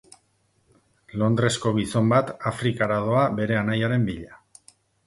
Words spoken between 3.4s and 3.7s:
bere